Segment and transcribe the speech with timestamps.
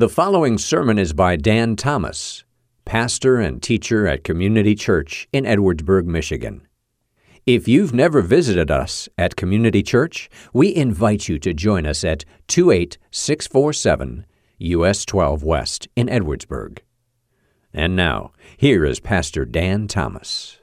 [0.00, 2.44] The following sermon is by Dan Thomas,
[2.86, 6.66] pastor and teacher at Community Church in Edwardsburg, Michigan.
[7.44, 12.24] If you've never visited us at Community Church, we invite you to join us at
[12.48, 14.24] 28647
[14.60, 16.78] US 12 West in Edwardsburg.
[17.74, 20.60] And now, here is Pastor Dan Thomas.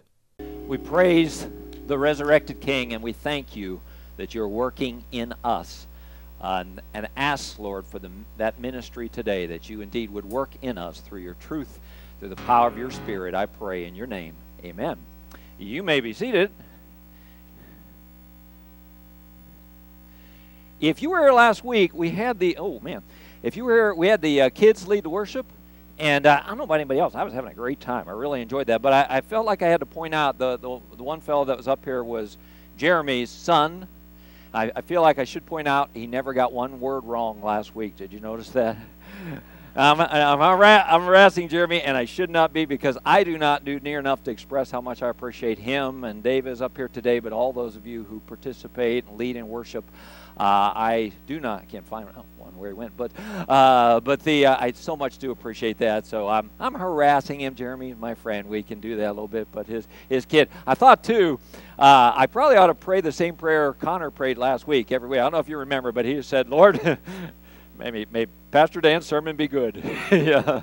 [0.65, 1.47] We praise
[1.85, 3.81] the resurrected King and we thank you
[4.15, 5.85] that you're working in us.
[6.41, 10.51] Uh, and, and ask, Lord, for the, that ministry today, that you indeed would work
[10.61, 11.79] in us through your truth,
[12.19, 13.33] through the power of your Spirit.
[13.33, 14.33] I pray in your name.
[14.63, 14.97] Amen.
[15.57, 16.51] You may be seated.
[20.79, 23.01] If you were here last week, we had the, oh man,
[23.41, 25.47] if you were here, we had the uh, kids lead the worship.
[25.99, 27.15] And uh, I don't know about anybody else.
[27.15, 28.07] I was having a great time.
[28.07, 28.83] I really enjoyed that.
[28.83, 31.45] But I, I felt like I had to point out the, the, the one fellow
[31.45, 32.37] that was up here was
[32.77, 33.87] Jeremy's son,
[34.53, 37.75] I, I, feel like I should point out he never got one word wrong last
[37.75, 37.95] week.
[37.95, 38.77] Did you notice that?
[39.77, 43.79] I'm, I'm, I'm harassing Jeremy, and I should not be because I do not do
[43.79, 46.03] near enough to express how much I appreciate him.
[46.03, 49.35] And Dave is up here today, but all those of you who participate and lead
[49.35, 49.85] in worship,
[50.39, 51.67] uh, I do not.
[51.67, 53.11] Can't find oh, one where he went, but
[53.47, 56.07] uh, but the uh, I so much do appreciate that.
[56.07, 58.47] So I'm I'm harassing him, Jeremy, my friend.
[58.47, 60.49] We can do that a little bit, but his his kid.
[60.65, 61.39] I thought too.
[61.77, 65.19] Uh, I probably ought to pray the same prayer Connor prayed last week every week.
[65.19, 66.97] I don't know if you remember, but he said, "Lord."
[67.77, 69.81] maybe, maybe Pastor Dan's sermon be good.
[70.11, 70.61] yeah,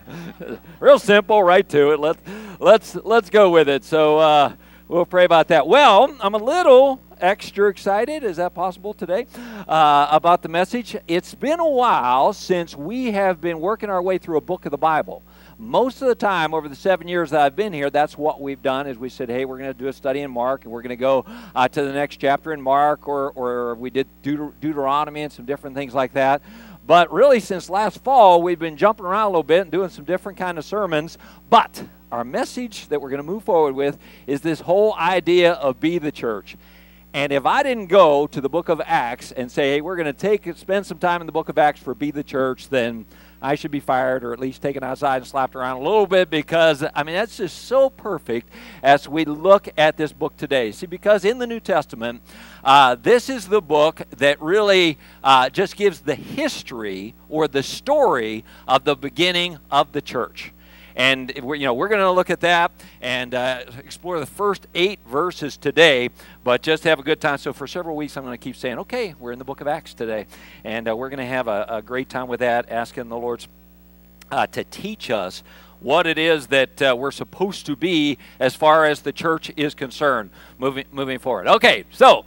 [0.81, 2.01] real simple, right to it.
[2.01, 2.20] Let's
[2.59, 3.84] let's let's go with it.
[3.84, 4.55] So uh,
[4.89, 5.67] we'll pray about that.
[5.67, 8.25] Well, I'm a little extra excited.
[8.25, 9.27] Is that possible today?
[9.69, 10.97] Uh, about the message.
[11.09, 14.70] It's been a while since we have been working our way through a book of
[14.70, 15.23] the Bible.
[15.57, 18.61] Most of the time, over the seven years that I've been here, that's what we've
[18.61, 18.87] done.
[18.87, 20.91] Is we said, "Hey, we're going to do a study in Mark, and we're going
[20.91, 25.23] to go uh, to the next chapter in Mark, or or we did Deut- Deuteronomy
[25.23, 26.42] and some different things like that."
[26.87, 30.05] But really, since last fall, we've been jumping around a little bit and doing some
[30.05, 31.17] different kind of sermons.
[31.49, 35.81] But our message that we're going to move forward with is this whole idea of
[35.81, 36.57] be the church.
[37.14, 40.07] And if I didn't go to the book of Acts and say, hey, we're going
[40.07, 43.07] to take spend some time in the book of Acts for be the church, then
[43.41, 46.29] I should be fired or at least taken outside and slapped around a little bit
[46.29, 48.48] because, I mean, that's just so perfect
[48.83, 50.73] as we look at this book today.
[50.73, 52.20] See, because in the New Testament,
[52.64, 58.45] uh, this is the book that really uh, just gives the history or the story
[58.67, 60.54] of the beginning of the church.
[60.97, 64.67] And we're, you know, we're going to look at that and uh, explore the first
[64.75, 66.11] eight verses today,
[66.45, 67.39] but just have a good time.
[67.39, 69.67] So for several weeks, I'm going to keep saying, okay, we're in the book of
[69.67, 70.27] Acts today.
[70.63, 73.49] And uh, we're going to have a, a, great time with that, asking the Lord's
[74.31, 75.43] uh, to teach us
[75.81, 79.75] what it is that uh, we're supposed to be as far as the church is
[79.75, 81.47] concerned moving, moving forward.
[81.47, 82.25] Okay, so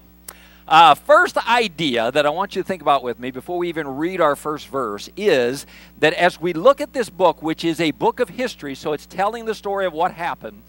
[0.67, 3.87] uh, first idea that I want you to think about with me before we even
[3.87, 5.65] read our first verse is
[5.99, 9.05] that as we look at this book, which is a book of history, so it's
[9.05, 10.61] telling the story of what happened,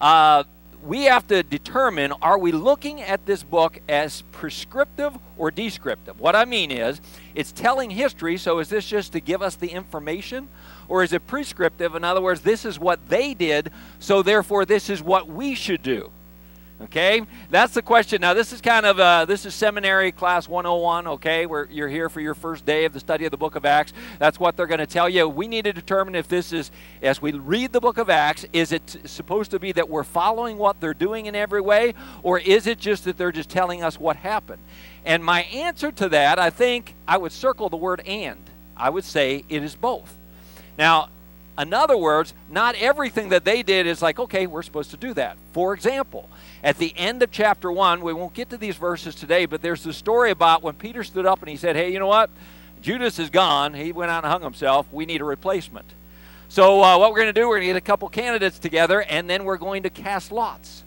[0.00, 0.44] uh,
[0.82, 6.20] we have to determine are we looking at this book as prescriptive or descriptive?
[6.20, 7.00] What I mean is,
[7.34, 10.48] it's telling history, so is this just to give us the information?
[10.88, 11.94] Or is it prescriptive?
[11.94, 15.82] In other words, this is what they did, so therefore this is what we should
[15.82, 16.10] do.
[16.82, 18.20] Okay, that's the question.
[18.20, 21.06] Now, this is kind of this is seminary class 101.
[21.06, 23.64] Okay, where you're here for your first day of the study of the Book of
[23.64, 23.92] Acts.
[24.18, 25.28] That's what they're going to tell you.
[25.28, 28.72] We need to determine if this is, as we read the Book of Acts, is
[28.72, 32.66] it supposed to be that we're following what they're doing in every way, or is
[32.66, 34.60] it just that they're just telling us what happened?
[35.04, 39.04] And my answer to that, I think, I would circle the word "and." I would
[39.04, 40.18] say it is both.
[40.76, 41.10] Now,
[41.58, 45.14] in other words, not everything that they did is like, okay, we're supposed to do
[45.14, 45.36] that.
[45.52, 46.28] For example,
[46.62, 49.82] at the end of chapter 1, we won't get to these verses today, but there's
[49.82, 52.30] the story about when Peter stood up and he said, hey, you know what?
[52.80, 53.74] Judas is gone.
[53.74, 54.86] He went out and hung himself.
[54.92, 55.86] We need a replacement.
[56.48, 59.02] So, uh, what we're going to do, we're going to get a couple candidates together,
[59.02, 60.84] and then we're going to cast lots.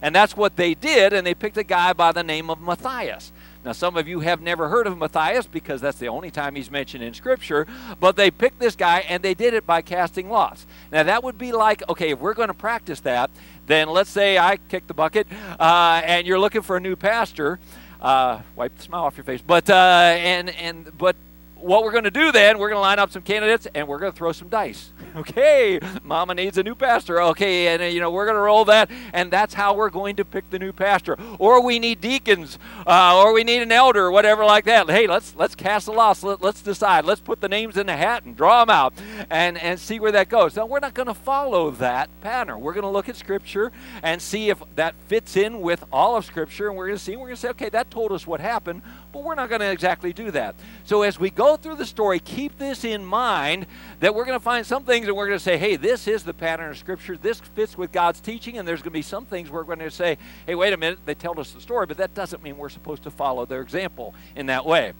[0.00, 3.32] And that's what they did, and they picked a guy by the name of Matthias.
[3.64, 6.70] Now, some of you have never heard of Matthias because that's the only time he's
[6.70, 7.66] mentioned in Scripture,
[7.98, 10.66] but they picked this guy and they did it by casting lots.
[10.90, 13.30] Now, that would be like, okay, if we're going to practice that,
[13.66, 15.26] then let's say I kick the bucket
[15.58, 17.58] uh, and you're looking for a new pastor.
[18.00, 19.42] Uh, wipe the smile off your face.
[19.42, 21.16] But, uh, and, and, but
[21.62, 23.98] what we're going to do then, we're going to line up some candidates and we're
[23.98, 24.92] going to throw some dice.
[25.16, 27.20] Okay, mama needs a new pastor.
[27.20, 30.14] Okay, and uh, you know we're going to roll that, and that's how we're going
[30.16, 31.16] to pick the new pastor.
[31.40, 34.88] Or we need deacons, uh, or we need an elder, or whatever like that.
[34.88, 36.22] Hey, let's let's cast a lot.
[36.22, 37.04] Let, let's decide.
[37.04, 38.94] Let's put the names in the hat and draw them out,
[39.30, 40.54] and and see where that goes.
[40.54, 42.60] Now we're not going to follow that pattern.
[42.60, 43.72] We're going to look at Scripture
[44.04, 47.16] and see if that fits in with all of Scripture, and we're going to see.
[47.16, 49.70] We're going to say, okay, that told us what happened but we're not going to
[49.70, 50.54] exactly do that.
[50.84, 53.66] So as we go through the story, keep this in mind
[54.00, 56.22] that we're going to find some things and we're going to say, hey, this is
[56.22, 57.16] the pattern of Scripture.
[57.16, 58.58] This fits with God's teaching.
[58.58, 60.98] And there's going to be some things we're going to say, hey, wait a minute,
[61.04, 64.14] they told us the story, but that doesn't mean we're supposed to follow their example
[64.36, 64.92] in that way.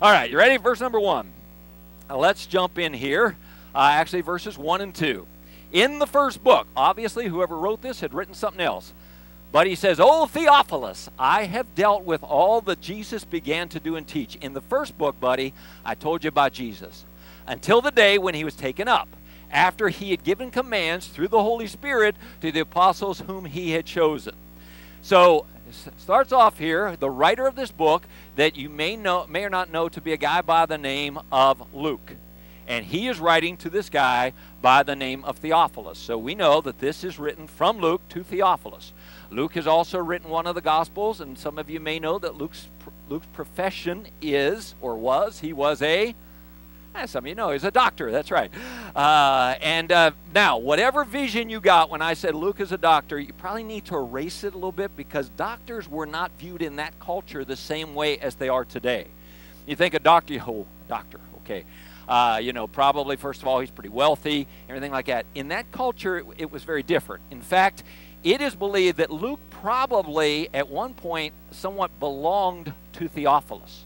[0.00, 0.56] All right, you ready?
[0.56, 1.30] Verse number one.
[2.08, 3.36] Now let's jump in here.
[3.74, 5.26] Uh, actually, verses one and two.
[5.72, 8.92] In the first book, obviously, whoever wrote this had written something else.
[9.50, 13.96] But he says, Oh, Theophilus, I have dealt with all that Jesus began to do
[13.96, 14.36] and teach.
[14.36, 15.54] In the first book, buddy,
[15.84, 17.04] I told you about Jesus.
[17.46, 19.08] Until the day when he was taken up,
[19.50, 23.86] after he had given commands through the Holy Spirit to the apostles whom he had
[23.86, 24.34] chosen.
[25.00, 25.46] So,
[25.96, 28.02] starts off here, the writer of this book
[28.36, 31.18] that you may know may or not know to be a guy by the name
[31.32, 32.16] of Luke.
[32.68, 35.98] And he is writing to this guy by the name of Theophilus.
[35.98, 38.92] So we know that this is written from Luke to Theophilus.
[39.30, 42.36] Luke has also written one of the Gospels, and some of you may know that
[42.36, 42.68] Luke's,
[43.08, 46.14] Luke's profession is, or was, he was a,
[46.94, 48.50] eh, some of you know, he's a doctor, that's right.
[48.94, 53.18] Uh, and uh, now, whatever vision you got when I said Luke is a doctor,
[53.18, 56.76] you probably need to erase it a little bit because doctors were not viewed in
[56.76, 59.06] that culture the same way as they are today.
[59.66, 61.64] You think a doctor, oh, doctor, okay.
[62.08, 65.26] Uh, you know, probably, first of all, he's pretty wealthy, everything like that.
[65.34, 67.22] In that culture, it, it was very different.
[67.30, 67.82] In fact,
[68.24, 73.84] it is believed that Luke probably at one point somewhat belonged to Theophilus.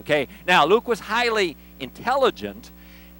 [0.00, 2.70] Okay, now Luke was highly intelligent,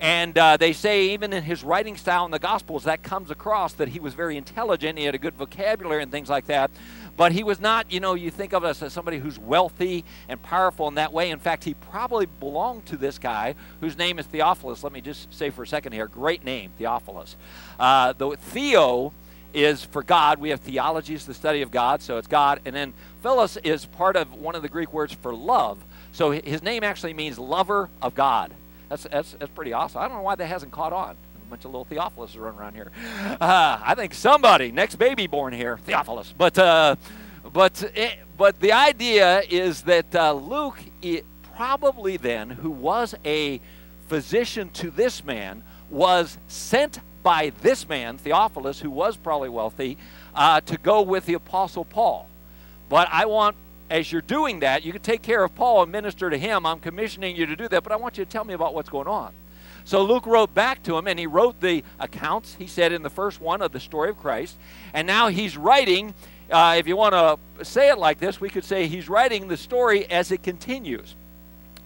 [0.00, 3.74] and uh, they say even in his writing style in the Gospels that comes across
[3.74, 4.98] that he was very intelligent.
[4.98, 6.70] He had a good vocabulary and things like that.
[7.20, 10.40] But he was not, you know, you think of us as somebody who's wealthy and
[10.40, 11.28] powerful in that way.
[11.28, 14.82] In fact, he probably belonged to this guy whose name is Theophilus.
[14.82, 17.36] Let me just say for a second here, great name, Theophilus.
[17.78, 19.12] Uh, the Theo
[19.52, 20.38] is for God.
[20.38, 22.62] We have theology is the study of God, so it's God.
[22.64, 25.84] And then Philos is part of one of the Greek words for love.
[26.12, 28.54] So his name actually means lover of God.
[28.88, 30.00] That's, that's, that's pretty awesome.
[30.00, 31.18] I don't know why that hasn't caught on.
[31.50, 32.92] Bunch of little Theophilus running around here.
[33.40, 36.32] Uh, I think somebody, next baby born here, Theophilus.
[36.38, 36.94] But, uh,
[37.52, 41.24] but, it, eh, but the idea is that uh, Luke, it,
[41.56, 43.60] probably then, who was a
[44.06, 49.98] physician to this man, was sent by this man, Theophilus, who was probably wealthy,
[50.36, 52.28] uh, to go with the Apostle Paul.
[52.88, 53.56] But I want,
[53.90, 56.64] as you're doing that, you can take care of Paul and minister to him.
[56.64, 58.88] I'm commissioning you to do that, but I want you to tell me about what's
[58.88, 59.32] going on.
[59.90, 63.10] So Luke wrote back to him, and he wrote the accounts, he said in the
[63.10, 64.56] first one, of the story of Christ.
[64.94, 66.14] And now he's writing,
[66.48, 69.56] uh, if you want to say it like this, we could say he's writing the
[69.56, 71.16] story as it continues.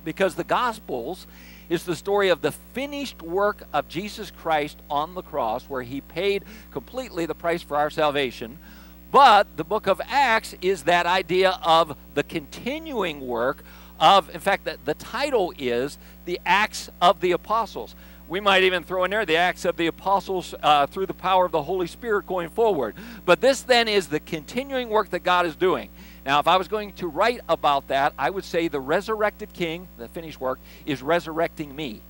[0.05, 1.27] Because the Gospels
[1.71, 6.03] is the story of the finished work of Jesus Christ on the cross, where he
[6.03, 8.59] paid completely the price for our salvation.
[9.12, 13.65] But the book of Acts is that idea of the continuing work
[14.00, 17.94] of, in fact, the, the title is the Acts of the Apostles.
[18.26, 21.44] We might even throw in there the Acts of the Apostles uh, through the power
[21.44, 22.94] of the Holy Spirit going forward.
[23.26, 25.91] But this then is the continuing work that God is doing.
[26.25, 29.88] Now, if I was going to write about that, I would say the resurrected king,
[29.99, 32.00] the finished work, is resurrecting me.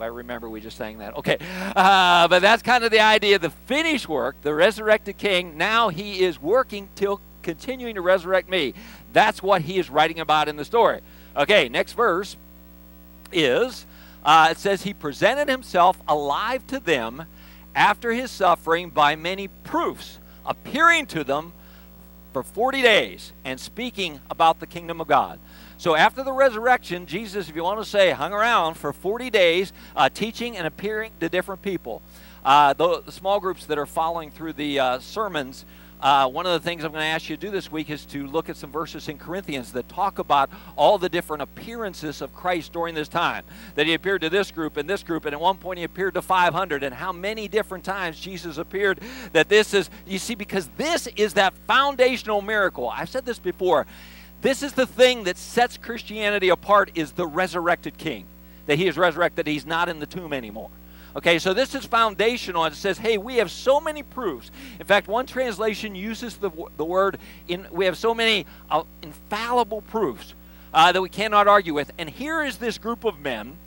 [0.00, 1.16] I remember, we just sang that.
[1.16, 1.38] Okay.
[1.76, 3.38] Uh, but that's kind of the idea.
[3.38, 8.74] The finished work, the resurrected king, now he is working till continuing to resurrect me.
[9.12, 11.00] That's what he is writing about in the story.
[11.36, 12.36] Okay, next verse
[13.32, 13.86] is
[14.24, 17.26] uh, it says, He presented himself alive to them
[17.74, 21.52] after his suffering by many proofs, appearing to them
[22.32, 25.38] for 40 days and speaking about the kingdom of God.
[25.76, 29.72] So after the resurrection, Jesus, if you want to say, hung around for 40 days
[29.96, 32.02] uh, teaching and appearing to different people.
[32.44, 35.64] Uh, the, the, small groups that are following through the uh, sermons
[36.02, 38.04] uh, one of the things I'm going to ask you to do this week is
[38.06, 42.34] to look at some verses in Corinthians that talk about all the different appearances of
[42.34, 43.44] Christ during this time.
[43.76, 46.14] That he appeared to this group and this group, and at one point he appeared
[46.14, 48.98] to 500, and how many different times Jesus appeared.
[49.32, 52.88] That this is, you see, because this is that foundational miracle.
[52.88, 53.86] I've said this before.
[54.40, 58.26] This is the thing that sets Christianity apart is the resurrected king.
[58.66, 60.70] That he is resurrected, he's not in the tomb anymore.
[61.14, 62.64] Okay, so this is foundational.
[62.64, 64.50] It says, hey, we have so many proofs.
[64.80, 69.82] In fact, one translation uses the, the word, in, we have so many uh, infallible
[69.82, 70.34] proofs
[70.72, 71.90] uh, that we cannot argue with.
[71.98, 73.58] And here is this group of men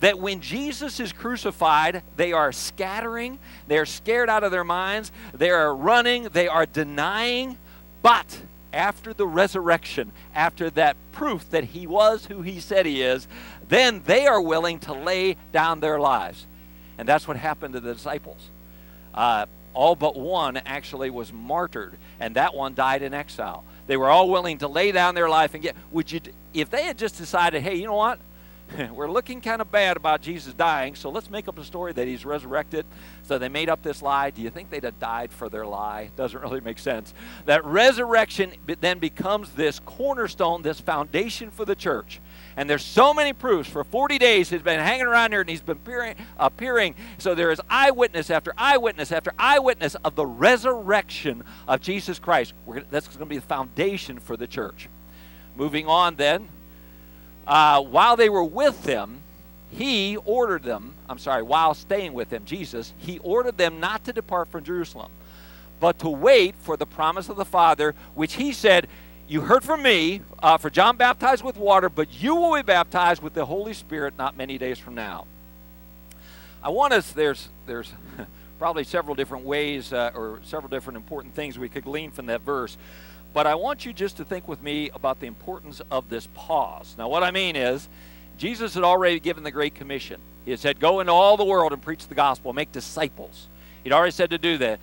[0.00, 5.12] that when Jesus is crucified, they are scattering, they are scared out of their minds,
[5.32, 7.58] they are running, they are denying.
[8.02, 8.42] But
[8.72, 13.28] after the resurrection, after that proof that he was who he said he is,
[13.68, 16.46] then they are willing to lay down their lives.
[16.98, 18.50] And that's what happened to the disciples.
[19.12, 23.64] Uh, all but one actually was martyred, and that one died in exile.
[23.86, 25.76] They were all willing to lay down their life and get.
[25.90, 26.20] Would you,
[26.54, 28.20] if they had just decided, hey, you know what?
[28.92, 32.06] We're looking kind of bad about Jesus dying, so let's make up a story that
[32.06, 32.86] he's resurrected.
[33.22, 34.30] So they made up this lie.
[34.30, 36.10] Do you think they'd have died for their lie?
[36.16, 37.14] Doesn't really make sense.
[37.46, 42.20] That resurrection then becomes this cornerstone, this foundation for the church.
[42.56, 43.68] And there's so many proofs.
[43.68, 46.16] For 40 days, he's been hanging around here and he's been appearing.
[46.38, 46.94] appearing.
[47.18, 52.54] So there is eyewitness after eyewitness after eyewitness of the resurrection of Jesus Christ.
[52.66, 54.88] Gonna, that's going to be the foundation for the church.
[55.56, 56.48] Moving on, then,
[57.46, 59.20] uh, while they were with them,
[59.70, 64.12] he ordered them, I'm sorry, while staying with them, Jesus, he ordered them not to
[64.12, 65.10] depart from Jerusalem,
[65.80, 68.86] but to wait for the promise of the Father, which he said,
[69.26, 73.22] You heard from me, uh, for John baptized with water, but you will be baptized
[73.22, 75.26] with the Holy Spirit not many days from now.
[76.62, 77.92] I want us, there's, there's
[78.58, 82.42] probably several different ways uh, or several different important things we could glean from that
[82.42, 82.78] verse.
[83.34, 86.94] But I want you just to think with me about the importance of this pause.
[86.96, 87.88] Now, what I mean is,
[88.38, 90.20] Jesus had already given the Great Commission.
[90.44, 93.48] He had said, Go into all the world and preach the gospel, make disciples.
[93.82, 94.78] He'd already said to do that.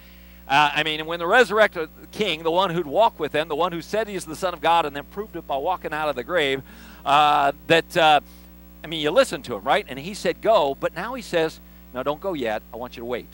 [0.48, 3.72] Uh, I mean, when the resurrected king, the one who'd walk with him, the one
[3.72, 6.18] who said he's the Son of God and then proved it by walking out of
[6.18, 6.62] the grave,
[7.06, 8.20] uh, that, uh,
[8.84, 9.86] I mean, you listen to him, right?
[9.88, 11.62] And he said, Go, but now he says,
[11.94, 12.64] No, don't go yet.
[12.74, 13.30] I want you to wait.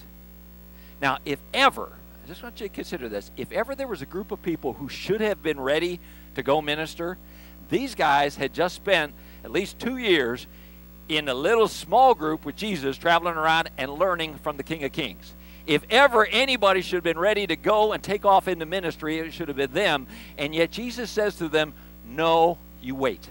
[1.01, 1.91] Now, if ever
[2.27, 3.31] I just want you to consider this.
[3.37, 6.01] If ever there was a group of people who should have been ready
[6.35, 7.17] to go minister,
[7.69, 9.13] these guys had just spent
[9.45, 10.45] at least two years
[11.07, 14.91] in a little small group with Jesus, traveling around and learning from the King of
[14.91, 15.33] Kings.
[15.67, 19.31] If ever anybody should have been ready to go and take off into ministry, it
[19.31, 20.05] should have been them.
[20.37, 21.73] And yet Jesus says to them,
[22.05, 23.25] No, you wait.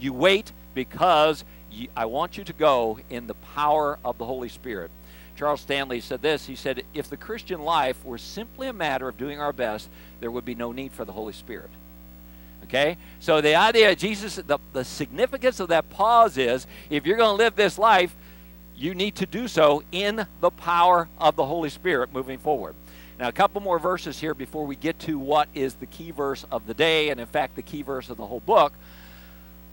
[0.00, 1.44] You wait because
[1.96, 4.90] I want you to go in the power of the Holy Spirit.
[5.36, 6.46] Charles Stanley said this.
[6.46, 9.88] He said, If the Christian life were simply a matter of doing our best,
[10.20, 11.70] there would be no need for the Holy Spirit.
[12.64, 12.96] Okay?
[13.20, 17.36] So the idea of Jesus, the, the significance of that pause is if you're going
[17.36, 18.16] to live this life,
[18.74, 22.74] you need to do so in the power of the Holy Spirit moving forward.
[23.18, 26.44] Now, a couple more verses here before we get to what is the key verse
[26.50, 28.74] of the day, and in fact, the key verse of the whole book.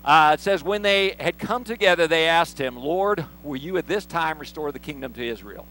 [0.03, 3.87] Uh, it says, When they had come together, they asked him, Lord, will you at
[3.87, 5.65] this time restore the kingdom to Israel?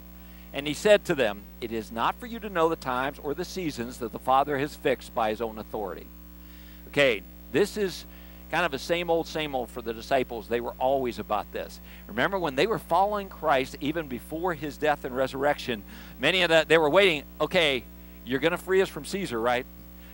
[0.54, 3.34] And he said to them, It is not for you to know the times or
[3.34, 6.06] the seasons that the Father has fixed by his own authority.
[6.88, 7.22] Okay,
[7.52, 8.04] this is
[8.50, 10.46] kind of a same old, same old for the disciples.
[10.46, 11.80] They were always about this.
[12.06, 15.82] Remember when they were following Christ even before his death and resurrection,
[16.18, 17.82] many of that they were waiting, okay,
[18.26, 19.64] you're going to free us from Caesar, right?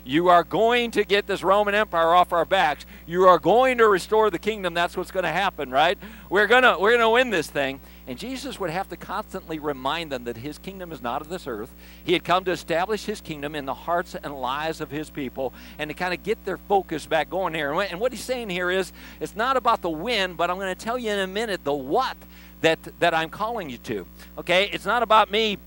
[0.04, 2.86] You are going to get this Roman Empire off our backs.
[3.06, 4.74] You are going to restore the kingdom.
[4.74, 5.98] That's what's going to happen, right?
[6.30, 7.80] We're going to we're going to win this thing.
[8.08, 11.46] And Jesus would have to constantly remind them that his kingdom is not of this
[11.46, 11.74] earth.
[12.02, 15.52] He had come to establish his kingdom in the hearts and lives of his people
[15.78, 17.70] and to kind of get their focus back going here.
[17.72, 20.84] And what he's saying here is it's not about the when, but I'm going to
[20.84, 22.16] tell you in a minute the what
[22.62, 24.06] that, that I'm calling you to.
[24.38, 24.70] Okay?
[24.72, 25.58] It's not about me,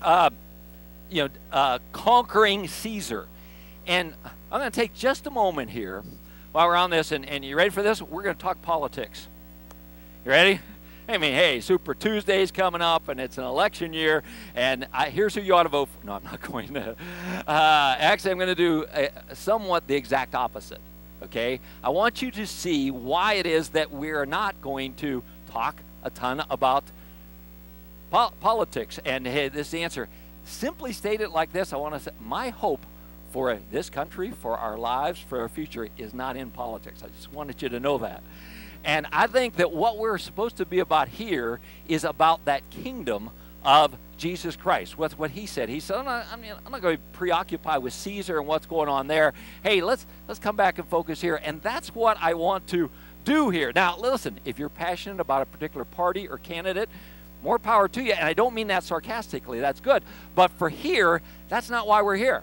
[0.00, 0.30] uh,
[1.10, 3.28] you know, uh, conquering Caesar.
[3.86, 4.14] And
[4.50, 6.02] I'm going to take just a moment here
[6.52, 7.12] while we're on this.
[7.12, 8.00] And, and you ready for this?
[8.00, 9.28] We're going to talk politics.
[10.24, 10.60] You ready?
[11.08, 14.22] I mean, hey, Super Tuesday's coming up, and it's an election year,
[14.54, 16.06] and I, here's who you ought to vote for.
[16.06, 16.96] No, I'm not going to.
[17.46, 20.80] Uh, actually, I'm going to do a, somewhat the exact opposite.
[21.24, 21.60] Okay?
[21.82, 26.10] I want you to see why it is that we're not going to talk a
[26.10, 26.84] ton about
[28.10, 29.00] po- politics.
[29.04, 30.08] And hey, this answer.
[30.44, 32.84] Simply state it like this I want to say, my hope
[33.32, 37.02] for this country, for our lives, for our future is not in politics.
[37.02, 38.22] I just wanted you to know that.
[38.84, 41.58] And I think that what we're supposed to be about here
[41.88, 43.30] is about that kingdom
[43.64, 44.98] of Jesus Christ.
[44.98, 45.68] What's what he said.
[45.68, 48.88] He said, I'm not, I'm not going to be preoccupied with Caesar and what's going
[48.88, 49.32] on there.
[49.62, 51.40] Hey, let's let's come back and focus here.
[51.42, 52.90] And that's what I want to
[53.24, 53.72] do here.
[53.74, 56.88] Now, listen, if you're passionate about a particular party or candidate,
[57.42, 58.12] more power to you.
[58.12, 59.60] And I don't mean that sarcastically.
[59.60, 60.04] That's good.
[60.34, 62.42] But for here, that's not why we're here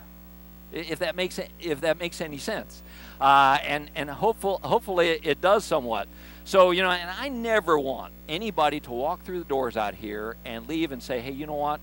[0.71, 2.81] if that makes if that makes any sense.
[3.19, 6.07] Uh, and and hopeful, hopefully it, does somewhat.
[6.45, 10.35] So you know, and I never want anybody to walk through the doors out here
[10.45, 11.79] and leave and say, hey, you know what?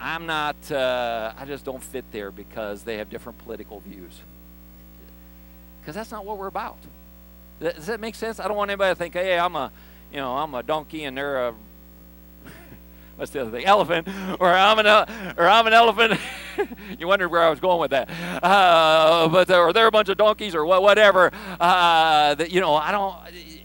[0.00, 0.56] I'm not.
[0.70, 4.20] Uh, I just don't fit there because they have different political views.
[5.80, 6.78] Because that's not what we're about.
[7.60, 8.40] Does that make sense?
[8.40, 9.70] I don't want anybody to think, hey, I'm a,
[10.12, 11.54] you know, I'm a donkey and they're a
[13.16, 13.64] what's the other thing?
[13.64, 14.08] Elephant,
[14.40, 14.86] or I'm an,
[15.36, 16.18] or I'm an elephant.
[16.98, 18.10] you wondered where I was going with that.
[18.42, 21.32] Uh, but or they're a bunch of donkeys or what whatever.
[21.60, 23.16] Uh, that you know, I don't.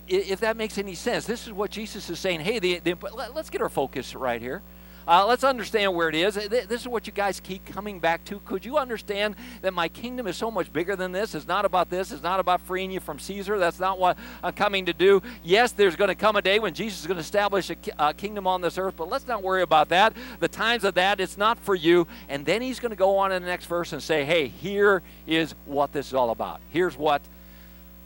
[0.07, 2.39] If that makes any sense, this is what Jesus is saying.
[2.39, 2.95] Hey, the, the,
[3.35, 4.63] let's get our focus right here.
[5.09, 6.35] Uh, let's understand where it is.
[6.35, 8.37] This is what you guys keep coming back to.
[8.41, 11.33] Could you understand that my kingdom is so much bigger than this?
[11.33, 12.11] It's not about this.
[12.11, 13.57] It's not about freeing you from Caesar.
[13.57, 15.23] That's not what I'm coming to do.
[15.43, 18.13] Yes, there's going to come a day when Jesus is going to establish a, a
[18.13, 20.13] kingdom on this earth, but let's not worry about that.
[20.41, 22.05] The times of that, it's not for you.
[22.29, 25.01] And then he's going to go on in the next verse and say, hey, here
[25.25, 26.61] is what this is all about.
[26.69, 27.23] Here's what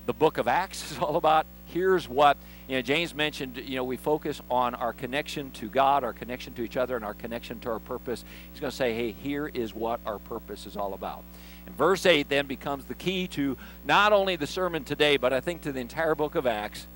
[0.06, 1.48] the book of Acts is all about.
[1.66, 6.04] Here's what you know, James mentioned, you know, we focus on our connection to God,
[6.04, 8.24] our connection to each other, and our connection to our purpose.
[8.52, 11.24] He's going to say, hey, here is what our purpose is all about.
[11.66, 15.42] And verse 8 then becomes the key to not only the sermon today, but I
[15.42, 16.88] think to the entire book of Acts.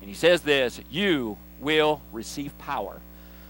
[0.00, 3.00] And he says this You will receive power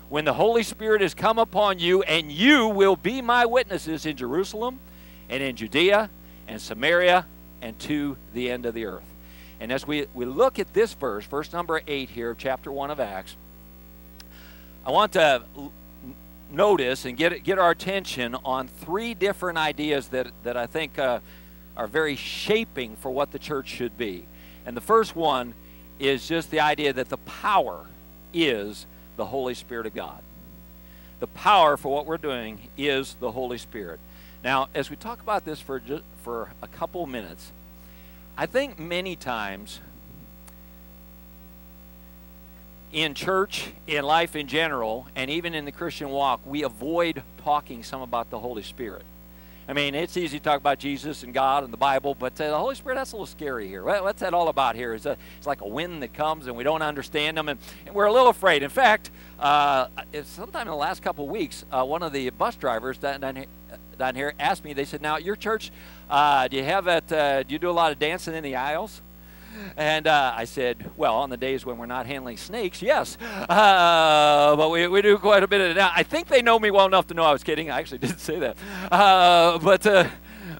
[0.09, 4.17] when the Holy Spirit has come upon you, and you will be my witnesses in
[4.17, 4.79] Jerusalem
[5.29, 6.09] and in Judea
[6.47, 7.27] and Samaria
[7.61, 9.05] and to the end of the earth.
[9.61, 12.91] And as we, we look at this verse, verse number 8 here of chapter 1
[12.91, 13.37] of Acts,
[14.85, 15.43] I want to
[16.51, 21.21] notice and get, get our attention on three different ideas that, that I think uh,
[21.77, 24.27] are very shaping for what the church should be.
[24.65, 25.55] And the first one
[25.99, 27.87] is just the idea that the power
[28.33, 28.87] is
[29.17, 30.21] the Holy Spirit of God.
[31.21, 33.99] The power for what we're doing is the Holy Spirit.
[34.45, 37.51] Now, as we talk about this for, just, for a couple minutes,
[38.41, 39.81] I think many times
[42.93, 47.83] in church, in life in general, and even in the Christian walk, we avoid talking
[47.83, 49.03] some about the Holy Spirit.
[49.69, 52.49] I mean, it's easy to talk about Jesus and God and the Bible, but uh,
[52.49, 53.83] the Holy Spirit, that's a little scary here.
[53.83, 54.95] What's that all about here?
[54.95, 57.95] It's, a, it's like a wind that comes and we don't understand them, and, and
[57.95, 58.63] we're a little afraid.
[58.63, 59.89] In fact, uh,
[60.23, 63.45] sometime in the last couple of weeks, uh, one of the bus drivers down, down,
[63.99, 65.71] down here asked me, they said, Now, at your church,
[66.09, 68.57] uh, do you have that, uh, do you do a lot of dancing in the
[68.57, 69.03] aisles?
[69.77, 73.19] And uh, I said, well, on the days when we're not handling snakes, yes.
[73.21, 75.91] Uh, but we, we do quite a bit of it now.
[75.95, 77.71] I think they know me well enough to know I was kidding.
[77.71, 78.57] I actually didn't say that.
[78.91, 80.09] Uh, but uh,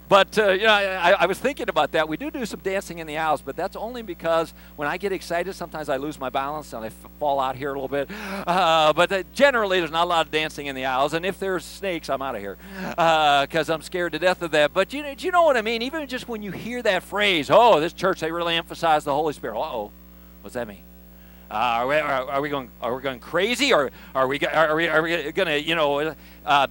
[0.09, 2.09] but uh, you know, I, I, was thinking about that.
[2.09, 5.13] We do do some dancing in the aisles, but that's only because when I get
[5.13, 8.11] excited, sometimes I lose my balance and I f- fall out here a little bit.
[8.47, 11.13] Uh, but uh, generally, there's not a lot of dancing in the aisles.
[11.13, 12.57] And if there's snakes, I'm out of here
[12.91, 14.73] because uh, I'm scared to death of that.
[14.73, 15.83] But you know, do you know what I mean?
[15.83, 19.35] Even just when you hear that phrase, "Oh, this church they really emphasize the Holy
[19.35, 19.91] Spirit." oh,
[20.43, 20.83] what's that mean?
[21.51, 22.71] Uh, are, we, are, are, we going?
[22.81, 23.73] Are we going crazy?
[23.73, 24.39] Or are we?
[24.41, 24.89] Are we?
[24.89, 25.61] Are we going to?
[25.61, 26.67] You know, uh,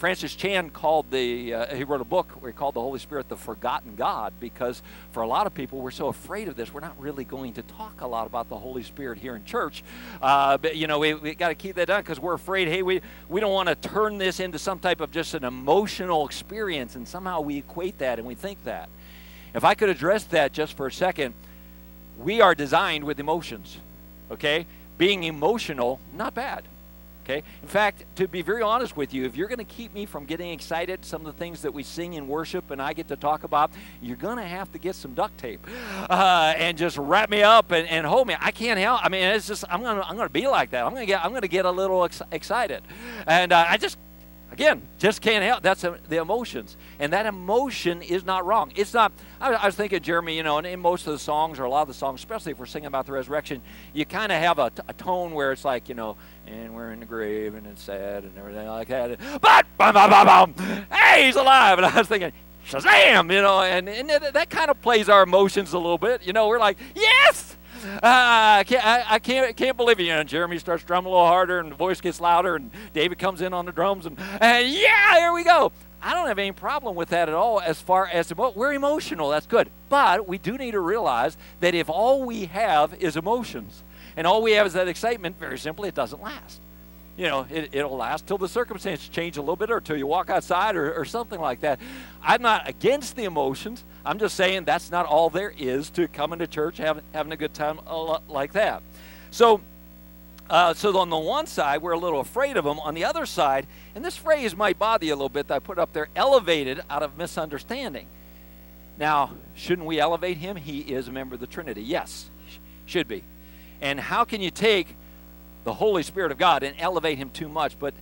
[0.00, 3.28] Francis Chan called the, uh, he wrote a book where he called the Holy Spirit
[3.28, 4.80] the forgotten God because
[5.12, 7.62] for a lot of people, we're so afraid of this, we're not really going to
[7.62, 9.84] talk a lot about the Holy Spirit here in church.
[10.22, 12.82] Uh, but, you know, we, we got to keep that down because we're afraid, hey,
[12.82, 16.96] we, we don't want to turn this into some type of just an emotional experience,
[16.96, 18.88] and somehow we equate that and we think that.
[19.52, 21.34] If I could address that just for a second,
[22.18, 23.76] we are designed with emotions,
[24.30, 24.64] okay?
[24.96, 26.64] Being emotional, not bad.
[27.24, 27.42] Okay?
[27.62, 30.24] In fact, to be very honest with you, if you're going to keep me from
[30.24, 33.16] getting excited, some of the things that we sing in worship and I get to
[33.16, 35.66] talk about, you're going to have to get some duct tape
[36.10, 38.36] uh, and just wrap me up and, and hold me.
[38.40, 39.04] I can't help.
[39.04, 40.84] I mean, it's just I'm going to I'm going to be like that.
[40.84, 42.82] I'm going to get I'm going to get a little ex- excited,
[43.26, 43.98] and uh, I just
[44.52, 45.62] Again, just can't help.
[45.62, 46.76] That's the emotions.
[46.98, 48.72] And that emotion is not wrong.
[48.74, 51.64] It's not, I, was thinking, Jeremy, you know, and in most of the songs, or
[51.64, 54.38] a lot of the songs, especially if we're singing about the resurrection, you kind of
[54.38, 57.66] have a, a tone where it's like, you know, and we're in the grave and
[57.66, 59.18] it's sad and everything like that.
[59.40, 60.54] But, bum, bum, bum, bum,
[60.92, 61.78] hey, he's alive.
[61.78, 62.32] And I was thinking,
[62.66, 66.26] Shazam, you know, and, and that kind of plays our emotions a little bit.
[66.26, 67.56] You know, we're like, yes,
[68.02, 70.04] I can't, I, I, can't, can't believe it.
[70.04, 73.18] You know, Jeremy starts drumming a little harder, and the voice gets louder, and David
[73.18, 75.72] comes in on the drums, and, and yeah, here we go.
[76.02, 79.28] I don't have any problem with that at all as far as we're emotional.
[79.28, 79.68] That's good.
[79.88, 83.84] But we do need to realize that if all we have is emotions
[84.16, 86.62] and all we have is that excitement, very simply, it doesn't last
[87.16, 90.06] you know, it, will last till the circumstances change a little bit or till you
[90.06, 91.78] walk outside or, or something like that.
[92.22, 93.84] I'm not against the emotions.
[94.04, 97.36] I'm just saying that's not all there is to coming to church, having, having a
[97.36, 97.80] good time
[98.28, 98.82] like that.
[99.30, 99.60] So,
[100.48, 102.80] uh, so on the one side, we're a little afraid of them.
[102.80, 105.58] On the other side, and this phrase might bother you a little bit that I
[105.58, 108.06] put up there, elevated out of misunderstanding.
[108.98, 110.56] Now, shouldn't we elevate him?
[110.56, 111.82] He is a member of the Trinity.
[111.82, 112.30] Yes,
[112.86, 113.24] should be.
[113.80, 114.94] And how can you take
[115.64, 117.78] the Holy Spirit of God and elevate him too much.
[117.78, 117.94] But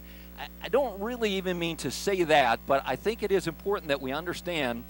[0.63, 4.01] I don't really even mean to say that, but I think it is important that
[4.01, 4.85] we understand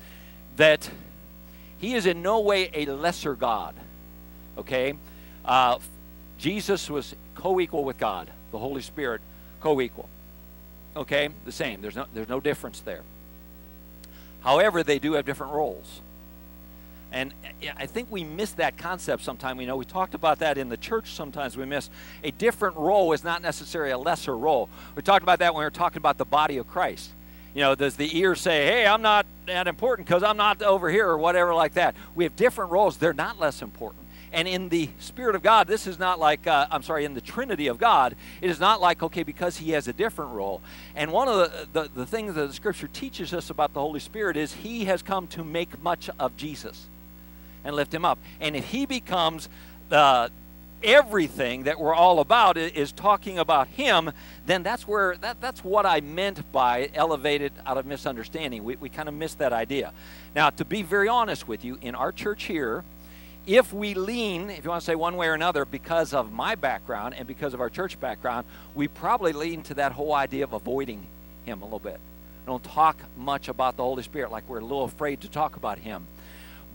[0.56, 0.90] that
[1.78, 3.74] he is in no way a lesser God.
[4.56, 4.94] Okay?
[5.44, 5.78] Uh,
[6.38, 9.20] Jesus was co equal with God, the Holy Spirit
[9.60, 10.08] co equal.
[10.96, 11.28] Okay?
[11.44, 11.80] The same.
[11.80, 13.02] There's no, there's no difference there.
[14.40, 16.00] However, they do have different roles.
[17.10, 17.32] And
[17.76, 19.60] I think we miss that concept sometimes.
[19.60, 21.56] You know, we talked about that in the church sometimes.
[21.56, 21.88] We miss
[22.22, 24.68] a different role is not necessarily a lesser role.
[24.94, 27.10] We talked about that when we were talking about the body of Christ.
[27.54, 30.90] You know, does the ear say, hey, I'm not that important because I'm not over
[30.90, 31.94] here or whatever like that?
[32.14, 32.98] We have different roles.
[32.98, 34.04] They're not less important.
[34.30, 37.22] And in the Spirit of God, this is not like, uh, I'm sorry, in the
[37.22, 40.60] Trinity of God, it is not like, okay, because He has a different role.
[40.94, 44.00] And one of the, the, the things that the Scripture teaches us about the Holy
[44.00, 46.88] Spirit is He has come to make much of Jesus
[47.64, 48.18] and lift Him up.
[48.40, 49.48] And if He becomes
[49.88, 50.30] the
[50.80, 54.12] everything that we're all about is talking about him
[54.46, 58.88] then that's where that, that's what i meant by elevated out of misunderstanding we, we
[58.88, 59.92] kind of missed that idea
[60.36, 62.84] now to be very honest with you in our church here
[63.48, 66.54] if we lean, if you want to say one way or another, because of my
[66.54, 70.52] background and because of our church background, we probably lean to that whole idea of
[70.52, 71.06] avoiding
[71.46, 71.98] Him a little bit.
[72.44, 75.56] We don't talk much about the Holy Spirit, like we're a little afraid to talk
[75.56, 76.06] about Him.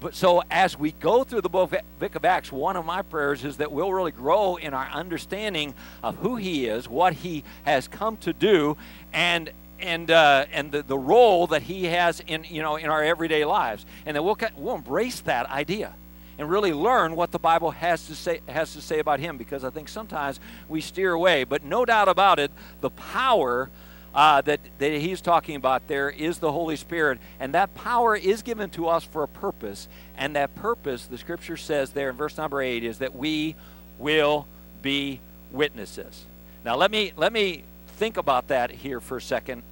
[0.04, 1.72] But so as we go through the book
[2.16, 6.18] of Acts, one of my prayers is that we'll really grow in our understanding of
[6.18, 8.76] who He is, what He has come to do,
[9.14, 13.02] and and uh, and the, the role that He has in you know in our
[13.02, 15.94] everyday lives, and that we'll we'll embrace that idea
[16.38, 19.64] and really learn what the Bible has to say has to say about him because
[19.64, 21.46] I think sometimes we steer away.
[21.46, 23.70] But no doubt about it, the power
[24.14, 28.42] uh, that, that he's talking about there is the Holy Spirit, and that power is
[28.42, 29.88] given to us for a purpose.
[30.18, 33.56] And that purpose, the scripture says there in verse number eight, is that we
[33.98, 34.48] will
[34.82, 35.20] be
[35.52, 36.26] witnesses.
[36.66, 39.64] Now let me let me think about that here for a second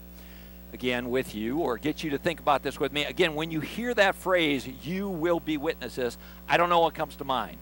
[0.74, 3.06] again with you or get you to think about this with me.
[3.06, 7.16] Again, when you hear that phrase, you will be witnesses, I don't know what comes
[7.18, 7.58] to mind.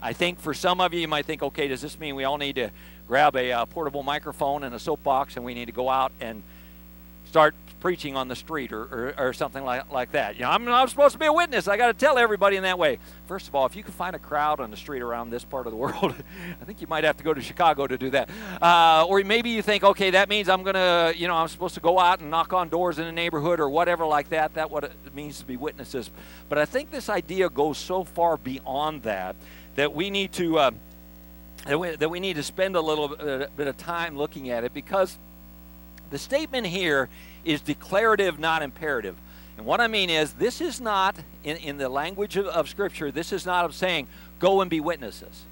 [0.00, 2.38] I think for some of you, you might think, okay, does this mean we all
[2.38, 2.70] need to
[3.08, 6.42] grab a uh, portable microphone and a soapbox and we need to go out and
[7.24, 10.36] start preaching on the street or, or, or, something like, like that.
[10.36, 11.66] You know, I'm, I'm supposed to be a witness.
[11.66, 13.00] I got to tell everybody in that way.
[13.26, 15.66] First of all, if you can find a crowd on the street around this part
[15.66, 16.14] of the world,
[16.60, 18.30] I think you might have to go to Chicago to do that.
[18.60, 21.74] Uh, or maybe you think, okay, that means I'm going to, you know, I'm supposed
[21.74, 24.54] to go out and knock on doors in a neighborhood or whatever like that.
[24.54, 26.08] That what it means to be witnesses.
[26.48, 29.34] But I think this idea goes so far beyond that
[29.74, 30.58] that we need to.
[30.58, 30.70] Uh,
[31.66, 34.74] that we, that we need to spend a little bit of time looking at it
[34.74, 35.18] because
[36.10, 37.08] the statement here
[37.44, 39.16] is declarative, not imperative.
[39.56, 43.10] And what I mean is, this is not, in, in the language of, of Scripture,
[43.10, 45.44] this is not of saying, go and be witnesses.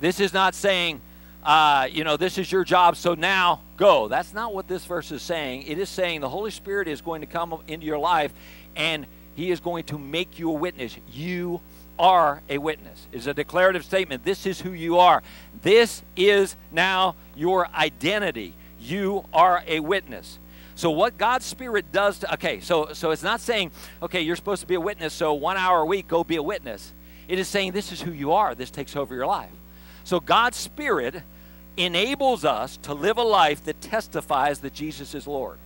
[0.00, 1.00] This is not saying,
[1.44, 4.08] uh, you know, this is your job, so now go.
[4.08, 5.62] That's not what this verse is saying.
[5.62, 8.32] It is saying the Holy Spirit is going to come into your life
[8.76, 10.96] and He is going to make you a witness.
[11.10, 11.60] You
[11.98, 13.06] are a witness.
[13.12, 14.24] Is a declarative statement.
[14.24, 15.22] This is who you are.
[15.62, 18.54] This is now your identity.
[18.80, 20.38] You are a witness.
[20.74, 24.60] So what God's Spirit does to okay, so so it's not saying, okay, you're supposed
[24.60, 26.92] to be a witness, so one hour a week, go be a witness.
[27.26, 28.54] It is saying this is who you are.
[28.54, 29.50] This takes over your life.
[30.04, 31.22] So God's Spirit
[31.76, 35.58] enables us to live a life that testifies that Jesus is Lord.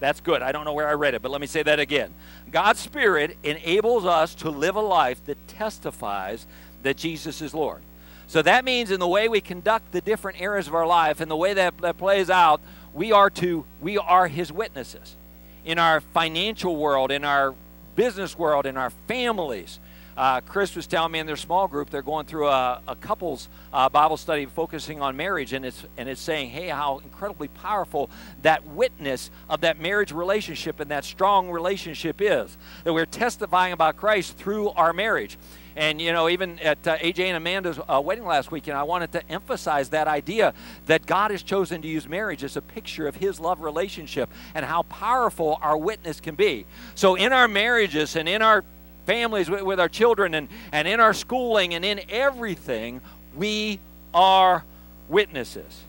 [0.00, 0.42] That's good.
[0.42, 2.14] I don't know where I read it, but let me say that again.
[2.50, 6.46] God's Spirit enables us to live a life that testifies
[6.82, 7.82] that Jesus is Lord.
[8.28, 11.30] So that means in the way we conduct the different areas of our life and
[11.30, 12.60] the way that, that plays out,
[12.92, 15.16] we are to we are his witnesses
[15.64, 17.54] in our financial world in our
[17.94, 19.78] business world in our families
[20.18, 23.48] uh, chris was telling me in their small group they're going through a, a couples
[23.72, 28.10] uh, bible study focusing on marriage and it's and it's saying hey how incredibly powerful
[28.42, 33.96] that witness of that marriage relationship and that strong relationship is that we're testifying about
[33.96, 35.38] christ through our marriage
[35.78, 39.12] and, you know, even at uh, AJ and Amanda's uh, wedding last weekend, I wanted
[39.12, 40.52] to emphasize that idea
[40.86, 44.66] that God has chosen to use marriage as a picture of his love relationship and
[44.66, 46.66] how powerful our witness can be.
[46.96, 48.64] So, in our marriages and in our
[49.08, 53.00] families with, with our children and, and in our schooling and in everything,
[53.34, 53.80] we
[54.12, 54.62] are
[55.08, 55.82] witnesses.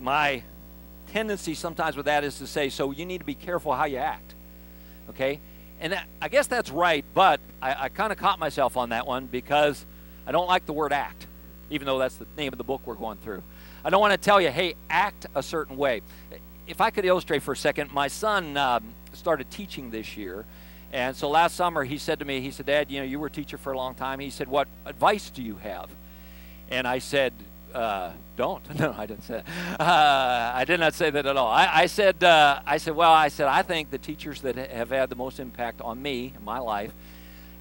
[0.00, 0.42] My
[1.12, 3.98] tendency sometimes with that is to say, so you need to be careful how you
[3.98, 4.34] act.
[5.10, 5.38] Okay?
[5.80, 9.06] And that, I guess that's right, but I, I kind of caught myself on that
[9.06, 9.86] one because
[10.26, 11.28] I don't like the word act,
[11.70, 13.44] even though that's the name of the book we're going through.
[13.84, 16.02] I don't want to tell you, hey, act a certain way.
[16.66, 20.44] If I could illustrate for a second, my son um, started teaching this year.
[20.92, 23.26] And so last summer he said to me, he said, Dad, you know, you were
[23.26, 24.20] a teacher for a long time.
[24.20, 25.90] He said, What advice do you have?
[26.70, 27.32] And I said,
[27.74, 28.62] uh, don't.
[28.78, 29.42] No, I didn't say.
[29.78, 31.48] Uh, I did not say that at all.
[31.48, 34.90] I, I said, uh, I said, well, I said, I think the teachers that have
[34.90, 36.92] had the most impact on me in my life,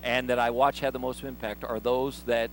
[0.04, 2.52] and that I watch have the most impact are those that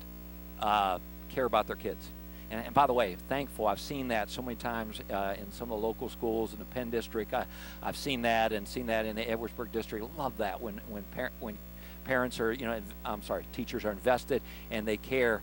[0.61, 2.09] uh, care about their kids.
[2.51, 3.67] And, and, by the way, thankful.
[3.67, 6.65] I've seen that so many times uh, in some of the local schools in the
[6.67, 7.33] Penn District.
[7.33, 7.47] I,
[7.83, 10.07] have seen that and seen that in the Edwardsburg District.
[10.19, 11.57] Love that when when parent when
[12.05, 15.43] parents are, you know, I'm sorry, teachers are invested and they care.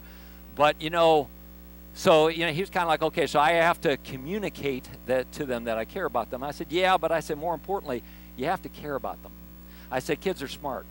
[0.55, 1.27] But, you know,
[1.93, 5.31] so, you know, he was kind of like, okay, so I have to communicate that
[5.33, 6.43] to them that I care about them.
[6.43, 8.03] I said, yeah, but I said, more importantly,
[8.37, 9.31] you have to care about them.
[9.89, 10.85] I said, kids are smart.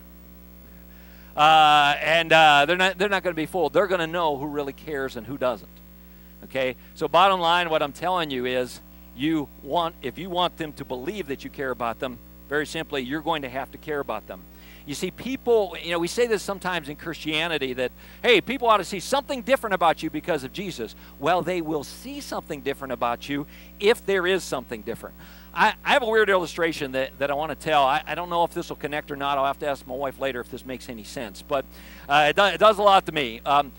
[1.37, 3.73] Uh, and uh, they're not, they're not going to be fooled.
[3.73, 5.71] They're going to know who really cares and who doesn't.
[6.45, 6.77] Okay?
[6.95, 8.81] So, bottom line, what I'm telling you is
[9.17, 13.03] you want, if you want them to believe that you care about them, very simply,
[13.03, 14.43] you're going to have to care about them.
[14.87, 18.79] You see, people, you know, we say this sometimes in Christianity that, hey, people ought
[18.79, 20.97] to see something different about you because of Jesus.
[21.21, 23.47] Well, they will see something different about you
[23.79, 25.15] if there is something different.
[25.53, 27.85] I, I have a weird illustration that, that I want to tell.
[27.85, 29.39] I, I don't know if this will connect or not.
[29.39, 31.43] I'll have to ask my wife later if this makes any sense.
[31.43, 31.67] But
[32.09, 33.41] uh, it, do, it, does a lot to me.
[33.45, 33.73] Um,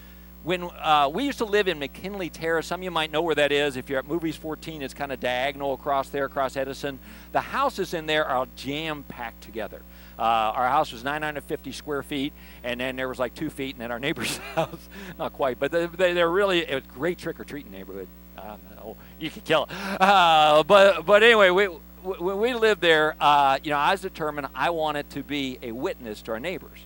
[0.44, 3.36] when uh, we used to live in McKinley Terrace, some of you might know where
[3.36, 3.78] that is.
[3.78, 7.00] If you're at Movies 14, it's kind of diagonal across there, across Edison.
[7.32, 9.82] The houses in there are jam packed together.
[10.18, 13.82] Uh, our house was 950 square feet, and then there was like two feet, and
[13.82, 17.72] then our neighbor's house, not quite, but they, they're really a great trick or treating
[17.72, 18.08] neighborhood.
[18.38, 18.58] Uh,
[19.20, 19.70] you could kill it.
[20.02, 24.48] Uh, but but anyway, we when we lived there, uh, you know, I was determined
[24.56, 26.80] I wanted to be a witness to our neighbors.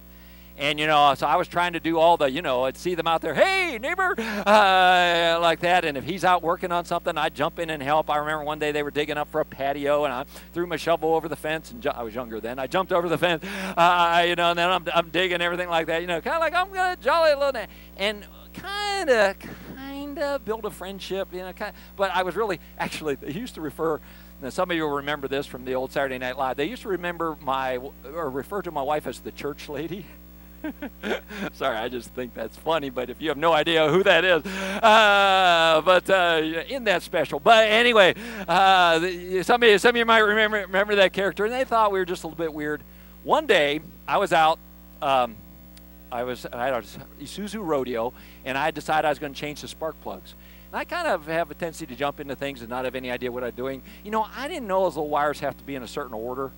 [0.58, 2.96] And, you know, so I was trying to do all the, you know, I'd see
[2.96, 5.84] them out there, hey, neighbor, uh, like that.
[5.84, 8.10] And if he's out working on something, I'd jump in and help.
[8.10, 10.78] I remember one day they were digging up for a patio, and I threw my
[10.78, 11.72] shovel over the fence.
[11.72, 12.58] And ju- I was younger then.
[12.58, 13.44] I jumped over the fence,
[13.76, 16.42] uh, you know, and then I'm, I'm digging everything like that, you know, kind of
[16.42, 17.62] like I'm going to jolly little.
[17.98, 19.36] And kind of,
[19.76, 23.32] kind of build a friendship, you know, kind of, but I was really, actually, they
[23.32, 24.00] used to refer
[24.42, 26.58] now, some of you will remember this from the old Saturday Night Live.
[26.58, 27.78] They used to remember my,
[28.14, 30.06] or refer to my wife as the church lady.
[31.54, 34.46] Sorry, I just think that's funny, but if you have no idea who that is,
[34.46, 37.40] uh, but uh, in that special.
[37.40, 38.16] But anyway,
[38.48, 39.00] uh,
[39.44, 42.00] some, of you, some of you might remember, remember that character, and they thought we
[42.00, 42.82] were just a little bit weird.
[43.24, 44.60] One day, I was out.
[45.02, 45.36] Um,
[46.12, 46.82] I was I had a
[47.24, 48.14] Isuzu rodeo,
[48.46, 50.34] and I decided I was going to change the spark plugs.
[50.72, 53.12] And I kind of have a tendency to jump into things and not have any
[53.12, 53.82] idea what I'm doing.
[54.04, 56.52] You know, I didn't know those little wires have to be in a certain order.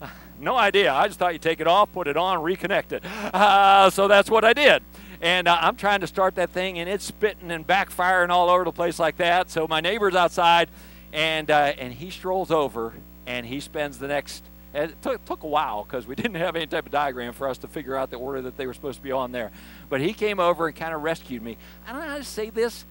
[0.40, 0.90] No idea.
[0.90, 3.04] I just thought you take it off, put it on, reconnect it.
[3.04, 4.82] Uh, so that's what I did.
[5.20, 8.64] And uh, I'm trying to start that thing, and it's spitting and backfiring all over
[8.64, 9.50] the place like that.
[9.50, 10.70] So my neighbor's outside,
[11.12, 12.94] and uh, and he strolls over,
[13.26, 14.42] and he spends the next.
[14.72, 17.58] It took, took a while because we didn't have any type of diagram for us
[17.58, 19.50] to figure out the order that they were supposed to be on there.
[19.90, 21.58] But he came over and kind of rescued me.
[21.86, 22.86] I don't know how to say this.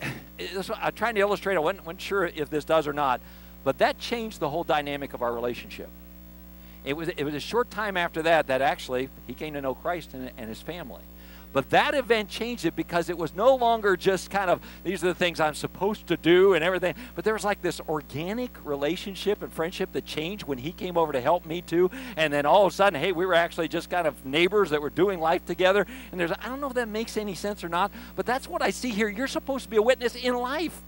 [0.02, 1.56] I'm trying to illustrate.
[1.56, 3.20] I wasn't, wasn't sure if this does or not,
[3.64, 5.88] but that changed the whole dynamic of our relationship.
[6.84, 9.74] It was, it was a short time after that that actually he came to know
[9.74, 11.02] Christ and, and his family.
[11.52, 15.08] But that event changed it because it was no longer just kind of these are
[15.08, 19.42] the things I'm supposed to do and everything, but there was like this organic relationship
[19.42, 21.90] and friendship that changed when he came over to help me too.
[22.16, 24.80] And then all of a sudden, hey, we were actually just kind of neighbors that
[24.80, 25.86] were doing life together.
[26.12, 28.62] And there's I don't know if that makes any sense or not, but that's what
[28.62, 29.08] I see here.
[29.08, 30.82] You're supposed to be a witness in life.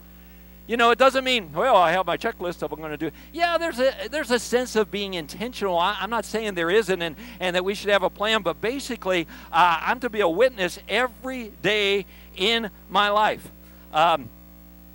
[0.72, 3.10] You know, it doesn't mean, well, I have my checklist of what I'm going to
[3.10, 3.14] do.
[3.30, 5.76] Yeah, there's a there's a sense of being intentional.
[5.76, 8.58] I, am not saying there isn't and, and that we should have a plan, but
[8.62, 13.46] basically, uh, I'm to be a witness every day in my life.
[13.92, 14.30] Um,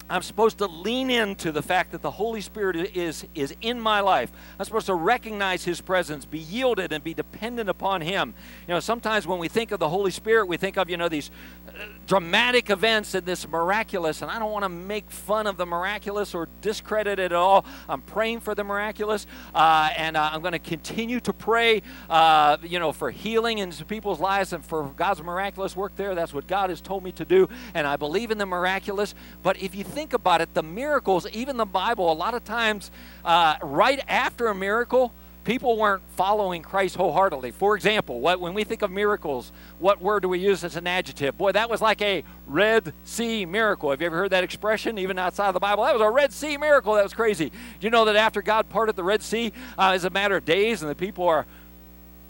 [0.09, 3.99] I'm supposed to lean into the fact that the Holy Spirit is, is in my
[3.99, 4.31] life.
[4.57, 8.33] I'm supposed to recognize His presence, be yielded, and be dependent upon Him.
[8.67, 11.09] You know, sometimes when we think of the Holy Spirit, we think of, you know,
[11.09, 11.29] these
[11.67, 11.71] uh,
[12.05, 14.21] dramatic events and this miraculous.
[14.21, 17.65] And I don't want to make fun of the miraculous or discredit it at all.
[17.89, 19.27] I'm praying for the miraculous.
[19.53, 23.71] Uh, and uh, I'm going to continue to pray, uh, you know, for healing in
[23.71, 26.15] people's lives and for God's miraculous work there.
[26.15, 27.49] That's what God has told me to do.
[27.73, 29.13] And I believe in the miraculous.
[29.43, 32.91] But if you think about it, the miracles, even the Bible, a lot of times,
[33.25, 35.11] uh, right after a miracle,
[35.43, 37.49] people weren't following Christ wholeheartedly.
[37.49, 40.85] For example, what, when we think of miracles, what word do we use as an
[40.85, 41.35] adjective?
[41.35, 43.89] Boy, that was like a Red Sea miracle.
[43.89, 45.83] Have you ever heard that expression, even outside of the Bible?
[45.83, 46.93] That was a Red Sea miracle.
[46.93, 47.49] That was crazy.
[47.49, 50.45] Do you know that after God parted the Red Sea, uh, it's a matter of
[50.45, 51.47] days, and the people are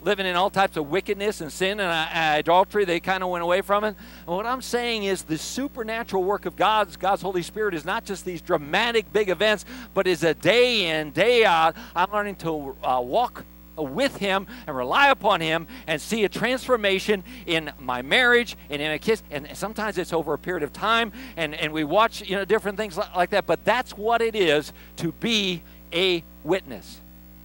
[0.01, 2.85] living in all types of wickedness and sin and uh, idolatry.
[2.85, 3.95] They kind of went away from it.
[4.27, 8.05] And what I'm saying is the supernatural work of God's God's Holy Spirit is not
[8.05, 11.75] just these dramatic big events, but is a day in, day out.
[11.95, 13.43] I'm learning to uh, walk
[13.77, 18.91] with him and rely upon him and see a transformation in my marriage and in
[18.91, 22.35] a kiss and sometimes it's over a period of time and, and we watch you
[22.35, 25.61] know different things like that but that's what it is to be
[25.93, 26.99] a witness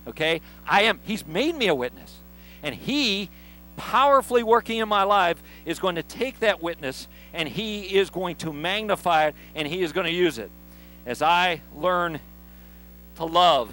[0.07, 2.22] okay i am he's made me a witness
[2.63, 3.31] and He,
[3.77, 8.37] powerfully working in my life, is going to take that witness and He is going
[8.37, 10.51] to magnify it and He is going to use it.
[11.05, 12.21] As I learn
[13.17, 13.73] to love,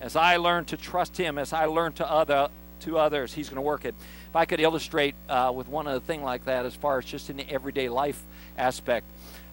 [0.00, 2.48] as I learn to trust Him, as I learn to other,
[2.80, 3.94] to others, He's going to work it.
[4.28, 7.30] If I could illustrate uh, with one other thing like that, as far as just
[7.30, 8.22] in the everyday life
[8.56, 9.06] aspect.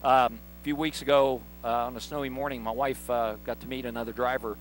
[0.04, 3.68] Um, a few weeks ago, uh, on a snowy morning, my wife uh, got to
[3.68, 4.56] meet another driver.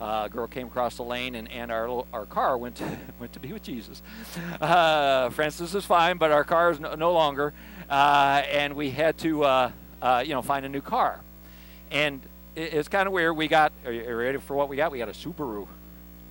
[0.00, 3.32] Uh, a girl came across the lane, and, and our our car went to, went
[3.34, 4.00] to be with Jesus.
[4.60, 7.52] Uh, Francis is fine, but our car is no, no longer,
[7.90, 11.20] uh, and we had to uh, uh, you know find a new car.
[11.90, 12.22] And
[12.56, 13.36] it, it's kind of weird.
[13.36, 14.90] We got are you ready for what we got?
[14.90, 15.68] We got a Subaru.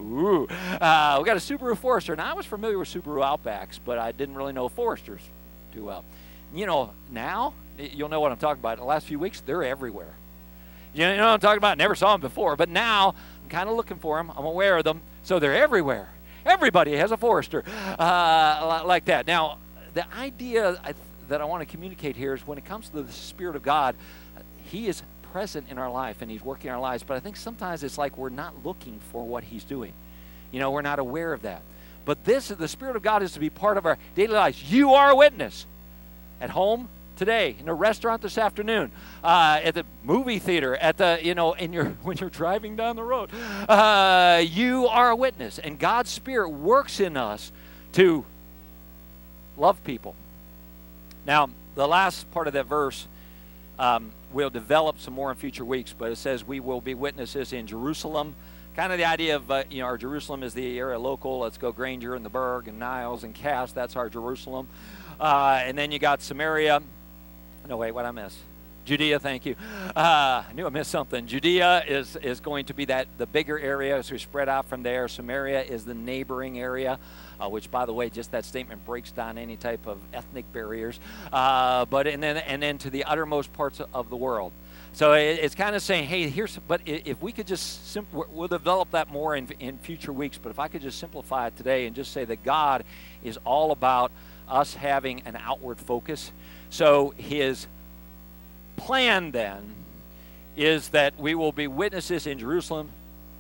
[0.02, 2.16] Ooh, uh, we got a Subaru Forester.
[2.16, 5.22] Now I was familiar with Subaru Outbacks, but I didn't really know Foresters
[5.74, 6.06] too well.
[6.54, 8.74] You know, now you'll know what I'm talking about.
[8.74, 10.16] In the last few weeks, they're everywhere.
[10.94, 11.78] You know what I'm talking about?
[11.78, 13.14] Never saw them before, but now
[13.50, 14.32] kind of looking for them.
[14.36, 16.10] I'm aware of them, so they're everywhere.
[16.46, 17.64] Everybody has a Forester
[17.98, 19.28] uh, like that.
[19.28, 19.58] Now,
[19.94, 20.80] the idea
[21.28, 23.96] that I want to communicate here is when it comes to the Spirit of God,
[24.64, 27.04] He is present in our life and He's working our lives.
[27.04, 29.94] But I think sometimes it's like we're not looking for what He's doing.
[30.52, 31.62] You know, we're not aware of that.
[32.06, 34.72] But this, the Spirit of God is to be part of our daily lives.
[34.72, 35.66] You are a witness
[36.42, 36.88] at home
[37.20, 38.92] today, in a restaurant this afternoon,
[39.24, 42.96] uh, at the movie theater, at the you know, in your when you're driving down
[42.96, 43.30] the road.
[43.68, 47.52] Uh, you are a witness, and God's Spirit works in us
[47.92, 48.26] to
[49.58, 50.16] love people.
[51.28, 53.06] Now, the last part of that verse
[53.78, 57.54] um, we'll develop some more in future weeks, but it says we will be witnesses
[57.54, 58.36] in Jerusalem.
[58.76, 61.40] Kind of the idea of, uh, you know, our Jerusalem is the area local.
[61.40, 63.72] Let's go Granger and the Berg and Niles and Cass.
[63.72, 64.68] That's our Jerusalem.
[65.20, 66.82] Uh, and then you got Samaria.
[67.68, 68.38] No, wait, what I miss?
[68.86, 69.56] Judea, thank you.
[69.96, 71.28] Uh, I knew I missed something.
[71.28, 74.82] Judea is, is going to be that the bigger area as we spread out from
[74.82, 75.08] there.
[75.08, 76.98] Samaria is the neighboring area
[77.40, 81.00] uh, which, by the way, just that statement breaks down any type of ethnic barriers.
[81.32, 84.52] Uh, but and then and then to the uttermost parts of the world.
[84.92, 86.58] So it, it's kind of saying, hey, here's.
[86.68, 90.38] But if we could just, sim- we'll develop that more in in future weeks.
[90.38, 92.84] But if I could just simplify it today and just say that God
[93.24, 94.12] is all about
[94.48, 96.32] us having an outward focus.
[96.70, 97.68] So His
[98.78, 99.76] plan then
[100.56, 102.90] is that we will be witnesses in Jerusalem,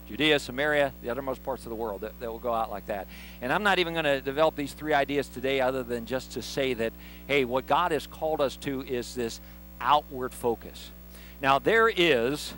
[0.07, 3.07] Judea, Samaria, the uttermost parts of the world that, that will go out like that.
[3.41, 6.41] And I'm not even going to develop these three ideas today other than just to
[6.41, 6.93] say that,
[7.27, 9.39] hey, what God has called us to is this
[9.79, 10.89] outward focus.
[11.41, 12.53] Now, there is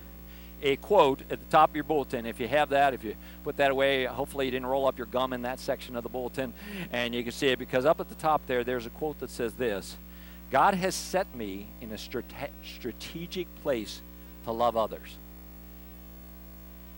[0.64, 2.26] a quote at the top of your bulletin.
[2.26, 5.08] If you have that, if you put that away, hopefully you didn't roll up your
[5.08, 6.54] gum in that section of the bulletin
[6.92, 9.30] and you can see it because up at the top there, there's a quote that
[9.30, 9.98] says this
[10.52, 12.26] God has set me in a strate-
[12.64, 14.02] strategic place
[14.44, 15.18] to love others.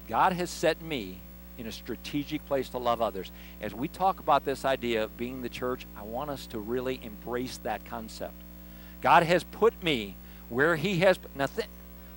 [0.10, 1.20] God has set me
[1.58, 3.32] in a strategic place to love others.
[3.62, 7.00] As we talk about this idea of being the church, I want us to really
[7.04, 8.34] embrace that concept.
[9.02, 10.16] God has put me
[10.50, 11.20] where He has.
[11.36, 11.68] Now, th-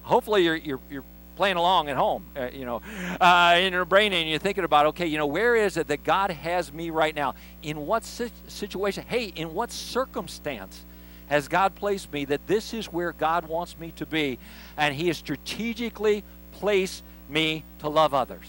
[0.05, 1.05] hopefully, you're, you're, you're
[1.37, 2.81] playing along at home, uh, you know,
[3.21, 6.03] uh, in your brain, and you're thinking about, okay, you know, where is it that
[6.03, 7.35] God has me right now?
[7.63, 9.05] In what si- situation?
[9.07, 10.83] Hey, in what circumstance?
[11.29, 14.39] Has God placed me that this is where God wants me to be?
[14.77, 18.47] And He has strategically placed me to love others.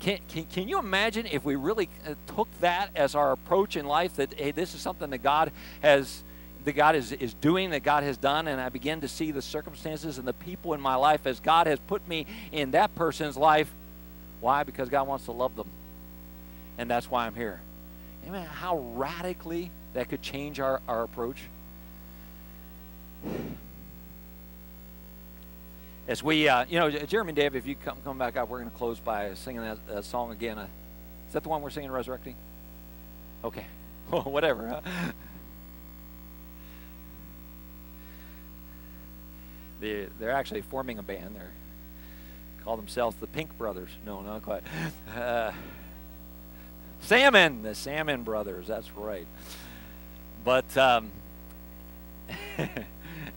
[0.00, 3.86] Can, can, can you imagine if we really uh, took that as our approach in
[3.86, 6.24] life that, hey, this is something that God has
[6.64, 9.42] that God is, is doing, that God has done, and I begin to see the
[9.42, 13.36] circumstances and the people in my life as God has put me in that person's
[13.36, 13.72] life.
[14.40, 14.62] Why?
[14.62, 15.68] Because God wants to love them.
[16.78, 17.60] And that's why I'm here.
[18.26, 18.46] Amen.
[18.46, 21.38] How radically that could change our, our approach
[26.08, 28.58] as we, uh, you know, Jeremy and Dave, if you come, come back up, we're
[28.58, 30.58] going to close by singing that, that song again.
[30.58, 30.66] Uh,
[31.26, 32.34] is that the one we're singing, Resurrecting?
[33.44, 33.66] Okay.
[34.10, 34.68] Whatever.
[34.68, 35.12] Huh?
[39.80, 41.34] they, they're actually forming a band.
[41.34, 41.50] They're
[42.64, 43.90] call themselves the Pink Brothers.
[44.06, 44.62] No, not quite.
[45.14, 45.52] Uh,
[47.00, 48.68] Salmon, the Salmon Brothers.
[48.68, 49.26] That's right.
[50.44, 51.10] But um,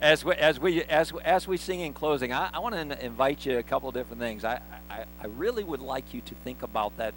[0.01, 3.45] as we as we as, as we sing in closing, I, I want to invite
[3.45, 4.43] you a couple of different things.
[4.43, 7.13] I, I, I really would like you to think about that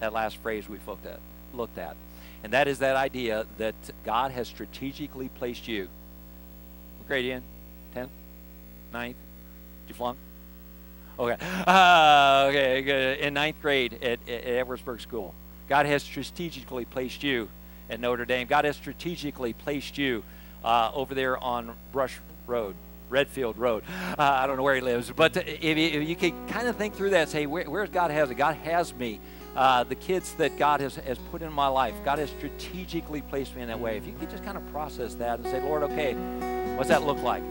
[0.00, 1.20] that last phrase we looked at
[1.52, 1.96] looked at,
[2.44, 5.88] and that is that idea that God has strategically placed you.
[6.98, 7.42] What grade in?
[7.94, 8.10] Tenth,
[8.92, 9.16] ninth?
[9.86, 10.18] Did you flunk?
[11.18, 11.36] Okay.
[11.66, 13.18] Uh, okay.
[13.20, 15.34] In ninth grade at, at Edwardsburg School,
[15.68, 17.48] God has strategically placed you
[17.90, 18.46] at Notre Dame.
[18.46, 20.22] God has strategically placed you
[20.64, 22.74] uh, over there on Brush Road,
[23.08, 23.84] Redfield Road.
[24.18, 26.76] Uh, I don't know where he lives, but if you, if you can kind of
[26.76, 28.36] think through that, say, where, where's God has it?
[28.36, 29.20] God has me.
[29.56, 33.56] Uh, the kids that God has, has put in my life, God has strategically placed
[33.56, 33.96] me in that way.
[33.96, 36.14] If you could just kind of process that and say, Lord, okay,
[36.76, 37.42] what's that look like?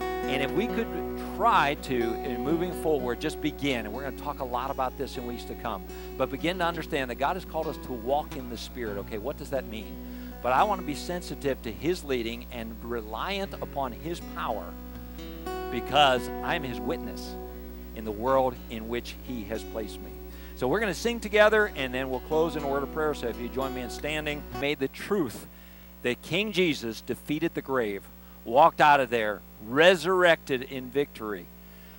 [0.00, 0.88] And if we could
[1.36, 3.86] try to, in moving forward, just begin.
[3.86, 5.84] And we're going to talk a lot about this in weeks to come.
[6.16, 8.98] But begin to understand that God has called us to walk in the Spirit.
[8.98, 9.94] Okay, what does that mean?
[10.42, 14.66] But I want to be sensitive to His leading and reliant upon His power
[15.70, 17.34] because I'm His witness
[17.96, 20.10] in the world in which He has placed me.
[20.56, 23.12] So we're going to sing together and then we'll close in a word of prayer.
[23.14, 25.46] So if you join me in standing, may the truth
[26.02, 28.02] that King Jesus defeated the grave,
[28.44, 31.46] walked out of there, resurrected in victory.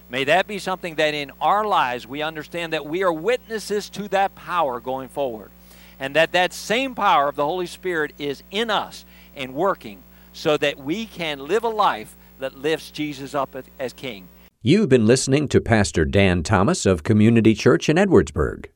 [0.09, 4.07] May that be something that in our lives we understand that we are witnesses to
[4.09, 5.51] that power going forward.
[5.99, 10.57] And that that same power of the Holy Spirit is in us and working so
[10.57, 14.27] that we can live a life that lifts Jesus up as King.
[14.61, 18.67] You've been listening to Pastor Dan Thomas of Community Church in Edwardsburg.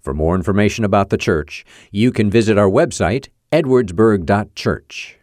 [0.00, 5.18] For more information about the church, you can visit our website, edwardsburg.church.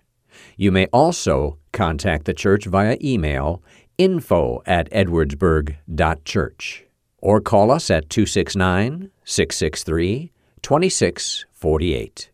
[0.55, 3.61] You may also contact the church via email
[3.97, 6.85] info at edwardsburg.church
[7.17, 12.29] or call us at 269 663 2648.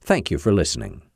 [0.00, 1.09] Thank you for listening.